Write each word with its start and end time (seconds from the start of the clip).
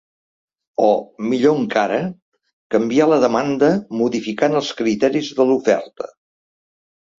O, 0.85 0.87
millor 1.33 1.57
encara, 1.63 1.99
canviar 2.77 3.07
la 3.13 3.21
demanda 3.25 3.71
modificant 4.01 4.59
els 4.63 4.75
criteris 4.83 5.33
de 5.41 5.49
l’oferta. 5.53 6.13